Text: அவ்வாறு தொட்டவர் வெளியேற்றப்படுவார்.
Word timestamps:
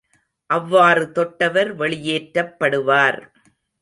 அவ்வாறு 0.49 1.11
தொட்டவர் 1.11 1.71
வெளியேற்றப்படுவார். 1.75 3.19